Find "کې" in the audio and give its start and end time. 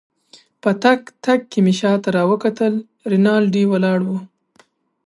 1.51-1.59